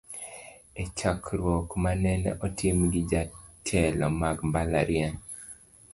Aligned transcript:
E 0.81 0.83
chokruok 0.97 1.69
manene 1.83 2.29
otim 2.45 2.77
gi 2.91 3.01
jotelo 3.11 4.07
mag 4.21 4.37
mbalariany. 4.47 5.17